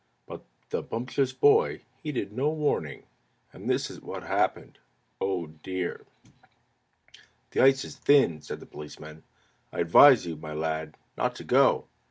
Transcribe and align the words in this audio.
But 0.25 0.41
the 0.71 0.81
Bumptious 0.81 1.31
Boy 1.31 1.83
heeded 2.01 2.31
no 2.33 2.49
warning, 2.49 3.03
And 3.53 3.69
this 3.69 3.91
is 3.91 4.01
what 4.01 4.23
happened. 4.23 4.79
O 5.21 5.45
dear! 5.45 6.07
"The 7.51 7.61
ice 7.61 7.85
is 7.85 7.97
thin," 7.97 8.41
said 8.41 8.59
the 8.61 8.65
Policeman. 8.65 9.21
"I 9.71 9.79
advise 9.81 10.25
you, 10.25 10.35
my 10.37 10.53
lad, 10.53 10.97
not 11.19 11.35
to 11.35 11.43
go." 11.43 11.85